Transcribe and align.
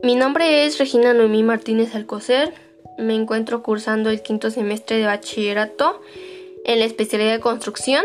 Mi 0.00 0.14
nombre 0.14 0.64
es 0.64 0.78
Regina 0.78 1.12
Noemí 1.12 1.42
Martínez 1.42 1.96
Alcocer. 1.96 2.54
Me 2.98 3.16
encuentro 3.16 3.64
cursando 3.64 4.10
el 4.10 4.22
quinto 4.22 4.48
semestre 4.50 4.98
de 4.98 5.06
bachillerato 5.06 6.00
en 6.64 6.78
la 6.78 6.84
especialidad 6.84 7.32
de 7.32 7.40
construcción 7.40 8.04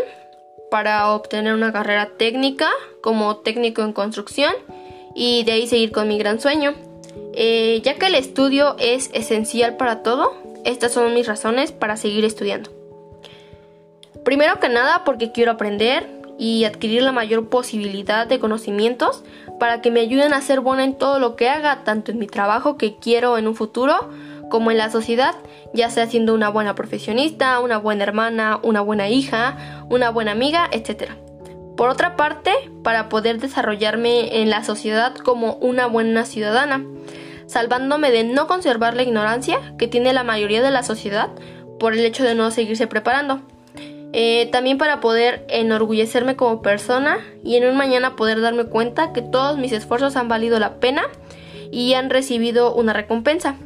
para 0.72 1.08
obtener 1.12 1.54
una 1.54 1.72
carrera 1.72 2.10
técnica 2.16 2.68
como 3.00 3.36
técnico 3.36 3.82
en 3.82 3.92
construcción 3.92 4.52
y 5.14 5.44
de 5.44 5.52
ahí 5.52 5.68
seguir 5.68 5.92
con 5.92 6.08
mi 6.08 6.18
gran 6.18 6.40
sueño. 6.40 6.74
Eh, 7.32 7.80
ya 7.84 7.94
que 7.94 8.06
el 8.06 8.16
estudio 8.16 8.74
es 8.80 9.08
esencial 9.12 9.76
para 9.76 10.02
todo, 10.02 10.34
estas 10.64 10.92
son 10.92 11.14
mis 11.14 11.28
razones 11.28 11.70
para 11.70 11.96
seguir 11.96 12.24
estudiando. 12.24 12.70
Primero 14.24 14.58
que 14.58 14.68
nada 14.68 15.04
porque 15.04 15.30
quiero 15.30 15.52
aprender 15.52 16.08
y 16.38 16.64
adquirir 16.64 17.02
la 17.02 17.12
mayor 17.12 17.48
posibilidad 17.48 18.26
de 18.26 18.38
conocimientos 18.38 19.22
para 19.58 19.80
que 19.80 19.90
me 19.90 20.00
ayuden 20.00 20.32
a 20.32 20.40
ser 20.40 20.60
buena 20.60 20.84
en 20.84 20.94
todo 20.94 21.18
lo 21.18 21.36
que 21.36 21.48
haga, 21.48 21.84
tanto 21.84 22.10
en 22.10 22.18
mi 22.18 22.26
trabajo 22.26 22.76
que 22.76 22.96
quiero 22.96 23.38
en 23.38 23.46
un 23.46 23.54
futuro 23.54 24.10
como 24.50 24.70
en 24.70 24.78
la 24.78 24.90
sociedad, 24.90 25.34
ya 25.72 25.90
sea 25.90 26.06
siendo 26.06 26.34
una 26.34 26.48
buena 26.48 26.74
profesionista, 26.74 27.60
una 27.60 27.78
buena 27.78 28.04
hermana, 28.04 28.60
una 28.62 28.80
buena 28.80 29.08
hija, 29.08 29.86
una 29.88 30.10
buena 30.10 30.32
amiga, 30.32 30.68
etc. 30.70 31.12
Por 31.76 31.88
otra 31.88 32.16
parte, 32.16 32.52
para 32.82 33.08
poder 33.08 33.38
desarrollarme 33.40 34.42
en 34.42 34.50
la 34.50 34.62
sociedad 34.64 35.14
como 35.16 35.54
una 35.54 35.86
buena 35.86 36.24
ciudadana, 36.24 36.84
salvándome 37.46 38.10
de 38.10 38.24
no 38.24 38.46
conservar 38.46 38.94
la 38.94 39.02
ignorancia 39.02 39.74
que 39.78 39.88
tiene 39.88 40.12
la 40.12 40.24
mayoría 40.24 40.62
de 40.62 40.70
la 40.70 40.82
sociedad 40.82 41.30
por 41.78 41.94
el 41.94 42.04
hecho 42.04 42.22
de 42.22 42.34
no 42.34 42.50
seguirse 42.50 42.86
preparando. 42.86 43.40
Eh, 44.16 44.48
también 44.52 44.78
para 44.78 45.00
poder 45.00 45.44
enorgullecerme 45.48 46.36
como 46.36 46.62
persona 46.62 47.18
y 47.42 47.56
en 47.56 47.66
un 47.66 47.76
mañana 47.76 48.14
poder 48.14 48.40
darme 48.40 48.66
cuenta 48.66 49.12
que 49.12 49.22
todos 49.22 49.58
mis 49.58 49.72
esfuerzos 49.72 50.14
han 50.14 50.28
valido 50.28 50.60
la 50.60 50.78
pena 50.78 51.02
y 51.72 51.94
han 51.94 52.10
recibido 52.10 52.72
una 52.76 52.92
recompensa. 52.92 53.56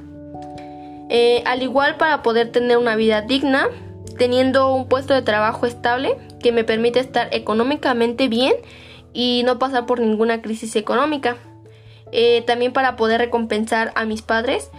Eh, 1.10 1.42
al 1.44 1.62
igual 1.62 1.98
para 1.98 2.22
poder 2.22 2.50
tener 2.50 2.78
una 2.78 2.96
vida 2.96 3.20
digna, 3.20 3.68
teniendo 4.16 4.74
un 4.74 4.88
puesto 4.88 5.12
de 5.12 5.20
trabajo 5.20 5.66
estable 5.66 6.16
que 6.42 6.50
me 6.50 6.64
permite 6.64 6.98
estar 6.98 7.28
económicamente 7.32 8.28
bien 8.28 8.54
y 9.12 9.42
no 9.44 9.58
pasar 9.58 9.84
por 9.84 10.00
ninguna 10.00 10.40
crisis 10.40 10.76
económica. 10.76 11.36
Eh, 12.10 12.42
también 12.46 12.72
para 12.72 12.96
poder 12.96 13.20
recompensar 13.20 13.92
a 13.96 14.06
mis 14.06 14.22
padres 14.22 14.70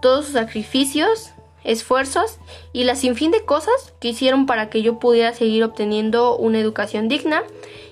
todos 0.00 0.24
sus 0.24 0.34
sacrificios, 0.34 1.32
esfuerzos 1.64 2.38
y 2.72 2.84
la 2.84 2.94
sinfín 2.94 3.30
de 3.30 3.44
cosas 3.44 3.92
que 4.00 4.08
hicieron 4.08 4.46
para 4.46 4.70
que 4.70 4.82
yo 4.82 4.98
pudiera 4.98 5.32
seguir 5.32 5.64
obteniendo 5.64 6.36
una 6.36 6.58
educación 6.58 7.08
digna 7.08 7.42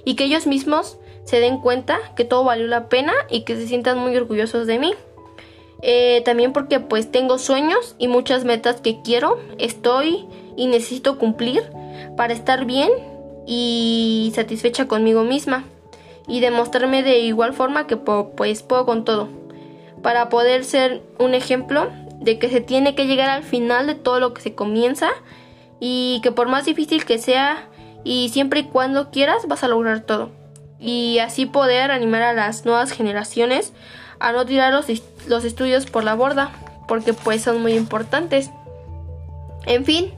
y 0.05 0.15
que 0.15 0.25
ellos 0.25 0.47
mismos 0.47 0.99
se 1.25 1.41
den 1.41 1.59
cuenta 1.61 1.99
que 2.17 2.25
todo 2.25 2.45
valió 2.45 2.67
la 2.67 2.89
pena 2.89 3.13
y 3.29 3.43
que 3.43 3.57
se 3.57 3.67
sientan 3.67 3.99
muy 3.99 4.17
orgullosos 4.17 4.67
de 4.67 4.79
mí. 4.79 4.95
Eh, 5.83 6.23
también 6.25 6.53
porque 6.53 6.81
pues 6.81 7.11
tengo 7.11 7.39
sueños 7.39 7.97
y 7.99 8.09
muchas 8.09 8.45
metas 8.45 8.81
que 8.81 9.03
quiero, 9.03 9.39
estoy 9.59 10.27
y 10.57 10.69
necesito 10.69 11.19
cumplir 11.19 11.63
para 12.17 12.33
estar 12.33 12.65
bien 12.65 12.91
y 13.47 14.33
satisfecha 14.35 14.89
conmigo 14.89 15.23
misma 15.23 15.65
y 16.27 16.41
demostrarme 16.41 17.03
de 17.03 17.19
igual 17.19 17.53
forma 17.53 17.87
que 17.87 17.97
pues 17.97 18.63
puedo 18.63 18.87
con 18.87 19.05
todo 19.05 19.29
para 20.03 20.29
poder 20.29 20.65
ser 20.65 21.03
un 21.19 21.35
ejemplo 21.35 21.91
de 22.27 22.41
que 22.41 22.51
se 22.51 22.61
tiene 22.61 22.97
que 22.97 23.07
llegar 23.07 23.31
al 23.31 23.45
final 23.45 23.87
de 23.87 23.95
todo 23.95 24.19
lo 24.19 24.35
que 24.35 24.43
se 24.43 24.55
comienza 24.55 25.09
y 25.79 26.21
que 26.25 26.33
por 26.33 26.49
más 26.49 26.65
difícil 26.65 27.05
que 27.05 27.19
sea 27.19 27.69
y 28.03 28.31
siempre 28.31 28.61
y 28.61 28.65
cuando 28.65 29.11
quieras 29.11 29.47
vas 29.47 29.63
a 29.63 29.69
lograr 29.69 30.01
todo. 30.01 30.31
Y 30.81 31.21
así 31.21 31.47
poder 31.47 31.93
animar 31.93 32.23
a 32.23 32.33
las 32.33 32.65
nuevas 32.65 32.91
generaciones 32.91 33.73
a 34.19 34.33
no 34.33 34.45
tirar 34.45 34.73
los, 34.73 34.87
los 35.29 35.45
estudios 35.45 35.87
por 35.87 36.03
la 36.03 36.15
borda 36.15 36.51
porque 36.89 37.13
pues 37.13 37.43
son 37.43 37.63
muy 37.63 37.75
importantes. 37.75 38.51
En 39.65 39.85
fin 39.85 40.13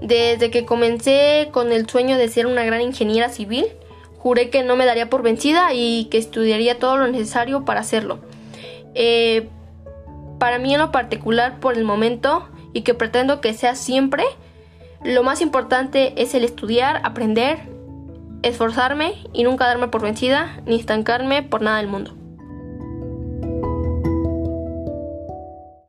desde 0.00 0.50
que 0.50 0.64
comencé 0.64 1.50
con 1.52 1.70
el 1.70 1.88
sueño 1.88 2.18
de 2.18 2.28
ser 2.28 2.46
una 2.46 2.64
gran 2.64 2.80
ingeniera 2.80 3.28
civil 3.28 3.66
juré 4.18 4.50
que 4.50 4.64
no 4.64 4.74
me 4.74 4.86
daría 4.86 5.08
por 5.08 5.22
vencida 5.22 5.72
y 5.72 6.06
que 6.06 6.18
estudiaría 6.18 6.80
todo 6.80 6.96
lo 6.96 7.06
necesario 7.06 7.64
para 7.64 7.80
hacerlo. 7.80 8.18
Eh, 8.94 9.48
para 10.44 10.58
mí 10.58 10.74
en 10.74 10.80
lo 10.80 10.92
particular 10.92 11.58
por 11.58 11.74
el 11.74 11.84
momento 11.84 12.46
y 12.74 12.82
que 12.82 12.92
pretendo 12.92 13.40
que 13.40 13.54
sea 13.54 13.74
siempre, 13.74 14.24
lo 15.02 15.22
más 15.22 15.40
importante 15.40 16.20
es 16.20 16.34
el 16.34 16.44
estudiar, 16.44 17.00
aprender, 17.02 17.60
esforzarme 18.42 19.14
y 19.32 19.42
nunca 19.42 19.64
darme 19.64 19.88
por 19.88 20.02
vencida 20.02 20.60
ni 20.66 20.78
estancarme 20.78 21.42
por 21.42 21.62
nada 21.62 21.78
del 21.78 21.86
mundo. 21.86 22.14